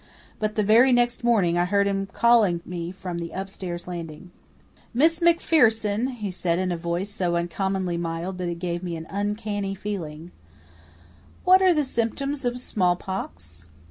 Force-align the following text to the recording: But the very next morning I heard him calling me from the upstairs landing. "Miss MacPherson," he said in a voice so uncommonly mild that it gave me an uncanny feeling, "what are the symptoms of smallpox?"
But 0.39 0.55
the 0.55 0.63
very 0.63 0.91
next 0.91 1.23
morning 1.23 1.59
I 1.59 1.65
heard 1.65 1.85
him 1.85 2.07
calling 2.07 2.61
me 2.65 2.91
from 2.91 3.19
the 3.19 3.29
upstairs 3.33 3.87
landing. 3.87 4.31
"Miss 4.95 5.19
MacPherson," 5.21 6.07
he 6.15 6.31
said 6.31 6.57
in 6.57 6.71
a 6.71 6.75
voice 6.75 7.11
so 7.11 7.35
uncommonly 7.35 7.97
mild 7.97 8.39
that 8.39 8.49
it 8.49 8.55
gave 8.57 8.81
me 8.81 8.95
an 8.95 9.05
uncanny 9.11 9.75
feeling, 9.75 10.31
"what 11.43 11.61
are 11.61 11.71
the 11.71 11.83
symptoms 11.83 12.45
of 12.45 12.59
smallpox?" 12.59 13.69